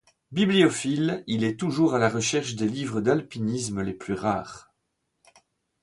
[0.31, 4.73] Bibliophile, il est toujours à la recherche des livres d'alpinisme les plus rares.